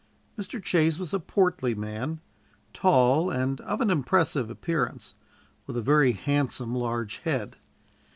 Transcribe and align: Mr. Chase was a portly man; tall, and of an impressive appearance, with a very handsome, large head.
Mr. 0.35 0.59
Chase 0.59 0.97
was 0.97 1.13
a 1.13 1.19
portly 1.19 1.75
man; 1.75 2.21
tall, 2.73 3.29
and 3.29 3.61
of 3.61 3.81
an 3.81 3.91
impressive 3.91 4.49
appearance, 4.49 5.13
with 5.67 5.77
a 5.77 5.81
very 5.83 6.13
handsome, 6.13 6.73
large 6.73 7.17
head. 7.19 7.55